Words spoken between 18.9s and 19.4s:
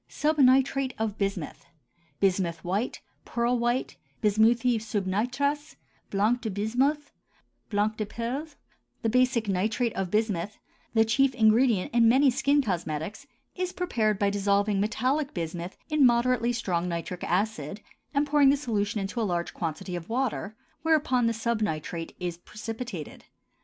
into a